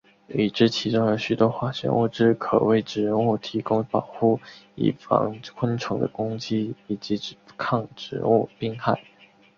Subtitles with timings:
[0.29, 4.39] 已知其中有许多化学物质可为植物提供保护
[4.73, 7.19] 以防昆虫的攻击以及
[7.55, 8.99] 抗植物病害。